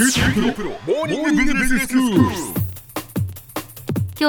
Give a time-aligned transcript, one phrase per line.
[0.00, 0.06] 今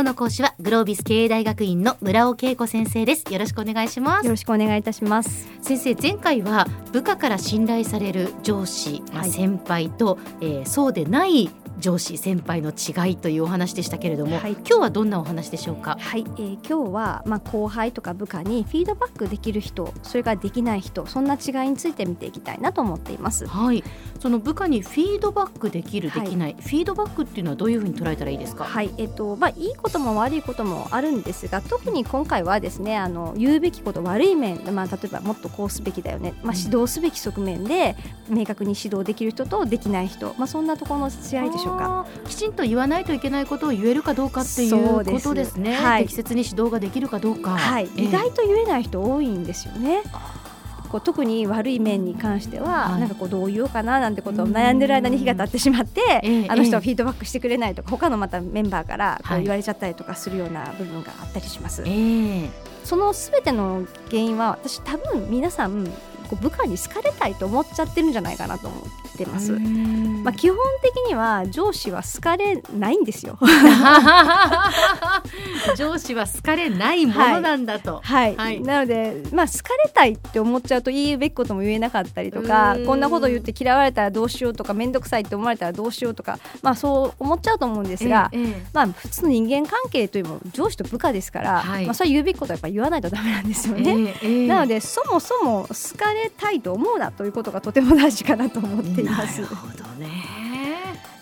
[0.00, 3.30] 日の講師はグロービス経営大学院の村尾恵子先生です。
[3.30, 4.24] よろしくお願いします。
[4.24, 5.46] よろしくお願いいたします。
[5.60, 9.30] 先生前回は部下から信頼される上司、まあはい。
[9.30, 14.52] 先輩と、えーそうでない上司先輩の違いというお話でしたけれども、はい。
[14.52, 15.96] 今日はどんなお話でしょうか？
[16.00, 23.46] はい、えー今日はまあ後輩とか部下にフィードバックできる人それからできない人そんな違いについて見ていきたいなと思っています。
[23.46, 23.82] はい。
[24.18, 26.28] その部下にフィードバックできるではい。
[26.28, 28.64] きない、フィードバックっていうのはどういうふうに捉えたらいいですか？
[28.64, 36.34] はい、えっとまあいいことも悪いこともあるんですが特に今回はですねあの言うべきこと悪い面まあ例えばもっとこうすべきだよね。
[36.42, 36.58] まあうん。
[36.58, 37.96] 指導すべき側面で
[38.28, 40.34] 明確に指導できる人とできない人。
[40.38, 45.74] まあそんなところの違いでしょうかあーきちんと言わないといけないことを言えるかどうかっていうことですね。
[45.74, 46.02] はい。
[46.02, 47.56] 適切に指導ができるかどうか。
[47.56, 48.02] はい、ええ。
[48.04, 50.02] 意外と言えない人多いんですよね。
[50.88, 53.00] こう特に悪い面に関しては、はい。
[53.00, 56.46] なんかこうどう言おうかななんてことを悩んでる間に日が経ってしまって、ええ。
[56.48, 59.40] あの人ええはフィードバックしてくれないとか他のまたメンバーからこはい。
[59.40, 61.82] う言われちゃったりとかするような部分があったりします。
[61.86, 62.50] ええ。
[62.84, 65.86] そのすべての原因は私多分皆さん
[66.28, 68.82] こう部下に好かれたいと思っちゃってるんじゃないかなと思っ
[69.16, 69.52] てます。
[69.54, 70.22] うん。
[70.24, 73.38] まあ、基本的には上司は好かれないんですよ。
[75.76, 78.60] 上司は好かれないものなんだと、はい、はい。
[78.60, 91.84] なので、まあ、好かれたいって思っちゃうと言うべきことも言えなかったりとかこんなこと言って嫌われたらどうしようとか面倒くさいって思われたらどうしようとか、まあ、そう思っちゃうと思うんですが、えええまあ、普通の人間関係というのも上司と部下ですから、はい。
[91.84, 94.14] まあ、それは言うべきことはやっぱ言わないとダメなんですよえね。
[94.22, 94.46] えええ。
[94.46, 99.54] なのでそもそも好かれたいと思うなということがとても大事かなと思っていますなる。
[99.54, 100.08] ほどね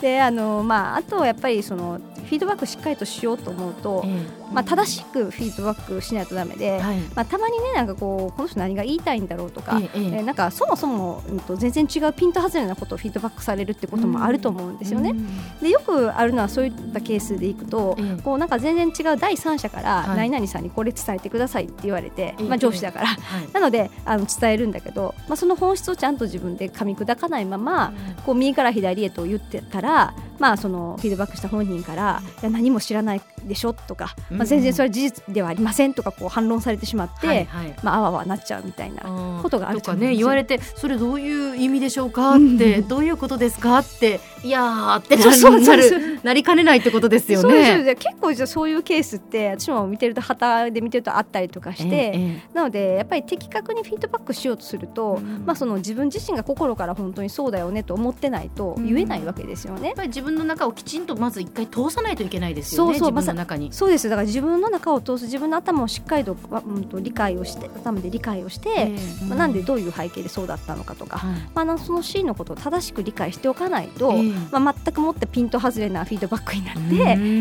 [0.00, 6.80] であの、まあ、あとはやっぱりそのフィードバックしっかりとしようと思うと、えまあ、正しくフィードバックしないとダメで、
[7.14, 15.10] まあ、たまにねなんかこうこの人何が言いたいんだろうとか、えなんかそもそも、うん、と全然違うピント外れなことをフィードバックされるってこともあると思うんですよね。
[15.10, 18.22] うんでよくあるのはそういったケースでいくと、ええ。
[18.22, 20.16] こうなんか全然違う第三者からはい。
[20.16, 23.06] 何々さんにこれ伝えてくださいって言われて、ええまあ、上司だから。
[23.06, 23.48] はい。
[23.52, 27.92] なのであの伝えるんだけど、まあ、その本質をちゃんと自分で噛み砕かないまま
[28.26, 37.74] こう右から左へと言ってたら、まあ、そのフィードバックした本人から「いや何も知らないでしょ」とか、まあ、全然それは事実ではありませんとかこう反論されてしまって、はいはい。
[37.82, 39.02] まあ、あわあわなっちゃうみたいな。
[39.42, 42.58] ことがあるとかね言われてそれどういう意味でしょうかっうん。
[42.58, 47.94] てどういうことですかっていやーってななるなりかねないってことですよね。
[47.96, 55.44] 結構じゃあそういうケースって私も見てると旗で見てるとあったりとかして、ええなのでやっぱり的確にフィードバックしようとすると、うん。
[55.46, 59.88] まあ、その自分自身が心から本当にそうだよねと思ってないと言えないわけですよね。
[59.88, 59.96] やっ。
[59.96, 63.72] ぱり自分の中をきちんとまず一回通さないといけないですよねそうそう自分の中に。
[63.72, 69.24] そうですだから自分の中を通す自分の頭をしっかりと,、まうん、と理解をして頭で理解をして、ええ。
[69.26, 71.40] まあ、なんでどういう背景でそうだったのかとか、はい。
[71.54, 74.32] まあ、なそのシーンのことを正しく理解しておかないと、ええ。
[74.50, 76.88] まあ、全くもってピント外れなフィードバックになっうん。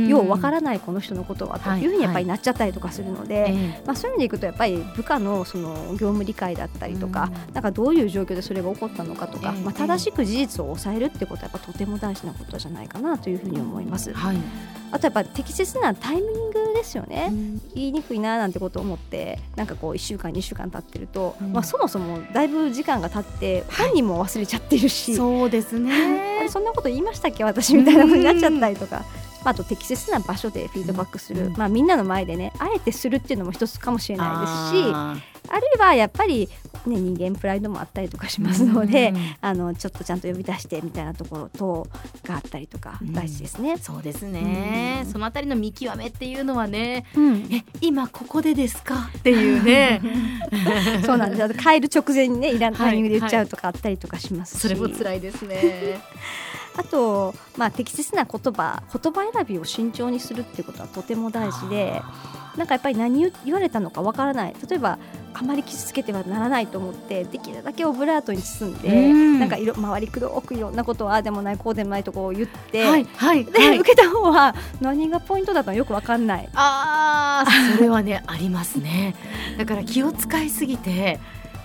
[0.05, 3.49] てようわからないこの人のことはとはいいうふうにやっぱりなっちゃったりとかするので。
[3.49, 3.83] ええ。
[3.85, 7.53] まあ、そういう意味でいくとやっぱり部下のその業務理解だったりとか、うん。
[7.53, 9.63] なんかどういう状況でそれが起こったのかとか、ええ。
[9.63, 14.13] まあ、正しく事実を抑えるってことはやっぱとても大事なことじゃないかなというふうに思います。
[14.13, 14.37] はい。
[14.93, 17.31] あとやっぱ適切なタイミングですよね。
[17.73, 21.53] 言いにくいななんてことを思ってなんかこう1週間2週間経ってると、うん。
[21.53, 26.49] まあ、そもそもだいぶ時間が経って本人も忘れちゃってるし、そうですあねれ。
[26.49, 27.43] そんなこと言いましたっけ？
[27.43, 29.05] 私みたいなことになっちゃったりとか。
[29.43, 31.53] まあ、あと適切な場所でフィードバックする、うん。
[31.53, 34.91] まあ、みんなの前でねあえてするっていうのも一つかもしれないですし。
[34.93, 35.15] あ
[35.51, 36.49] あるいはやっぱり、
[36.85, 39.35] ね、人間プライドもあったりとかしますので、うん。
[39.41, 41.87] あのちょっとちゃんと呼び出してみたいなところと
[42.23, 43.13] があったりとかうん。
[43.13, 43.73] 大事ですね。
[43.73, 43.77] ー。
[43.77, 45.11] そうですね、うん。
[45.11, 47.47] そのあたりの見極めっていうのはねうん。
[47.51, 49.09] え今ここでですか？
[49.17, 50.01] っていうね。
[51.05, 51.53] そうなんです。
[51.55, 55.99] 帰る直前にね、いらんはいタイミングで言っちゃうとかあったりとかしますし、 それも辛いですね
[56.77, 62.01] あと、まあ適切な言葉、言葉選びを慎重にするっていうことはとても大事で、
[62.57, 64.55] なんかやっぱり何言言われたのかわからない。
[64.69, 64.97] 例えば
[65.33, 76.49] あまり傷つけてはならないと思ってできるだけオブラートに包んで、うんなんか色周り黒くいろんなことをああでもないこうでもないとこを言って、はいはいで、はい受けた方は何がポイントだったのかよくわかんない。
[76.53, 79.15] あーそれはねありますね
[79.57, 81.19] だから気を使いすぎて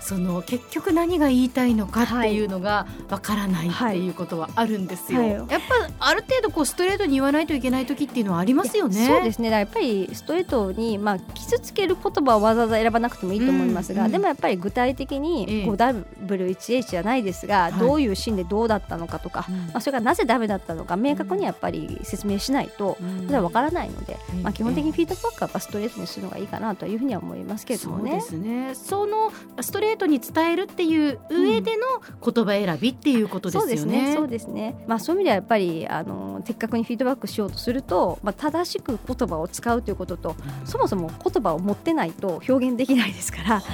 [0.07, 5.31] その結局何が言いたいのかっていうのがわからないっていうことはあるんですよ、はい。
[5.31, 5.57] やっぱ
[5.99, 9.05] ある程度こうストレートに言わないといけない時っていうのはありますよね。
[9.05, 9.51] そうですね。
[9.51, 15.19] やっぱりストレートに、まあ、傷つける言葉をわざわざ選ばなくてもいいと思いますが、うんうんでもやっぱり具体的ええ。
[15.19, 17.73] に 5W1H じゃないですが、はい。
[17.73, 19.57] どういうシーンでどうだったのかとか、うん。
[19.57, 23.27] まあ、それがなぜダメだったのか明確にやっぱり説明しないと、うん。
[23.27, 28.21] それは分からないので、うんまあ、基本的にフィードバックはやっぱストレートにするのがいいかなというふうには思いますけれどもね。
[28.21, 28.45] そうで。
[28.45, 28.75] すね。
[28.75, 34.15] そのストレーートに伝えるっていう上での言葉選びっていうことですよね。
[34.15, 34.77] そうですね。
[34.87, 43.71] まあ、そういう意味ではやっぱりあの的確にフィードバックしようとすると、まあ、正しく言葉を使うということと、うん、そもそも言葉を持ってないと表現できないですから本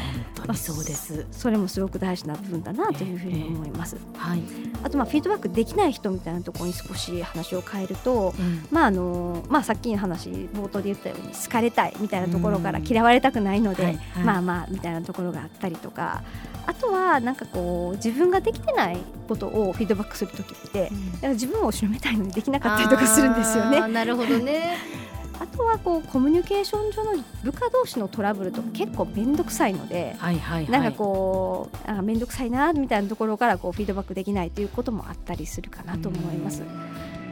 [0.47, 3.97] 当にそうです、まあ、それもすごく大事な部分だなというふうに思います。
[3.97, 4.19] えーえ。
[4.19, 4.43] ー、はい、
[4.82, 16.23] あとまあフィードバックできない人みたいなところに少し話を変えると、うん、まああのまあ、さっきの話冒頭で言ったように好かれたいみたいなところから嫌われたくないので、はいはい、まあまあみたいなところがあったりとか
[16.67, 18.99] あとはなんかこう自分ができてない
[19.29, 20.90] ことをフィードバックする時って、
[21.23, 23.87] うん、自分を後ろめたいのにできなかったりとかするんですよね。
[23.88, 25.01] なるほどね
[25.43, 36.62] あとはこうコミュニケーション上の部下同士のトラブルとか結構面倒くさいので、はいはいはい、なんかこうあ面倒くさいなみたいなところからこうフィードバックできないということもあったりするかなと思います。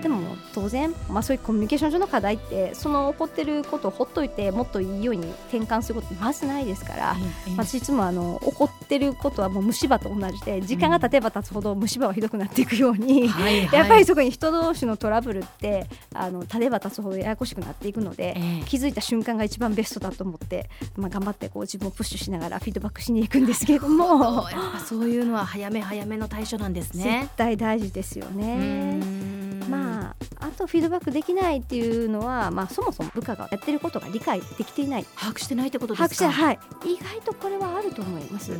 [0.02, 7.16] でも当然、まあ、そういうコミュニケーション上の課題ってその起こってることをほっといてもっといいように転換することまずないですから、
[7.48, 13.28] うん、私いつもあの起こってることはもう虫歯と同じで時間が経てば経つほど虫歯はひどくなっていくように、うん。
[13.72, 24.46] やっぱりそこに人同士のトラブルってあの経てば経つほどややこしくなっていくので、えー、気づいた瞬間が一番ベストだと思って、まあ、頑張ってこう自分をプッシュしながらフィードバックしに行くんですけれども。
[24.86, 27.20] そういうのは早め早めの対処なんですね。
[27.22, 29.39] 絶対大事ですよね。
[30.60, 35.04] とフィードバックできないっていうのは、まあ、そもそも部下がやってることが理解できていない。
[35.16, 36.30] 把握してないってことですか？
[36.30, 38.52] はい、意外とこれはあると思います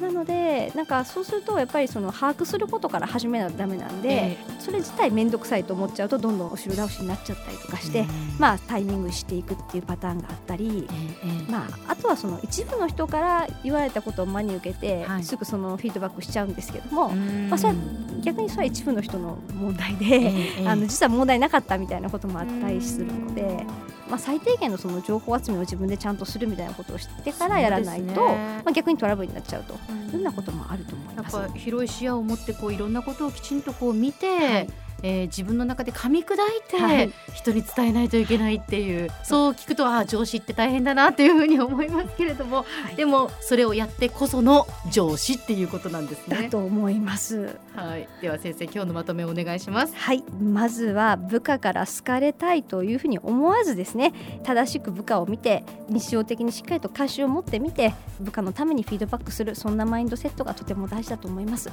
[0.00, 8.06] なのでなんかそうするとやっぱりその把握することから始めないとダメなんで、えー、それ自体面倒くさいと思っちゃうとどんどん後ろ倒しになっちゃったりとかして、
[8.38, 17.10] まあ、タイミングしていくっていうパターンがあったり、えー、まあ、あとはその一部の人から言われたことを真に受けて、はい、すぐそのフィードバックしちゃうんですけども、
[17.48, 17.78] まあ、それは
[18.22, 20.32] 逆にそれは一部の人の問題で、
[20.66, 23.66] あの実は問題なかったみたいなこともあったりするので、
[24.08, 29.76] まあ、最低限のその情報集めを自分でちゃんとするみたいなことを知ってからやらないと、ね、まあ、逆にトラブルになっちゃうとい
[30.10, 31.36] うようなこともあると思います。
[31.36, 34.68] やっぱ広い視野を持ってこういろんなことをきちんとこう見て、はい
[35.02, 36.36] えー、自分の中で噛み砕い
[36.68, 46.42] て人に伝えないといけないっていう、はい、そう聞くとあ上司って大変だなっていうふうに思いますけれども、はい、でもそれをやってこその上司っていうことなんですね。
[46.42, 47.58] だと思います。
[47.74, 49.94] はい、では先生今日のまとめをお願いします。
[49.96, 54.12] はいまずは部下から好かれたいというふうに思わずですね
[54.44, 61.70] 正しく部下を見て日常的にしっかりと歌詞を持ってみて部下のためにフィードバックするそんなマインドセットがとても大事だと思います。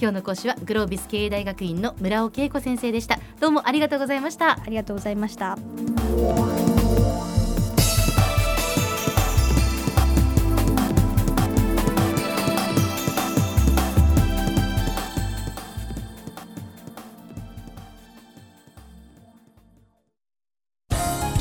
[0.00, 3.18] 今日の講師はグロービス経営大学院の村尾恵子先生でした。
[3.40, 4.52] どうもありがとうございました。
[4.52, 5.58] ありがとうございました。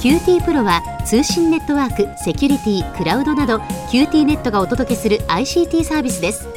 [0.02, 3.58] QT PROは通信ネットワーク、セキュリティ、クラウドなど
[3.92, 6.57] QT ネットがお届けする ICT サービスです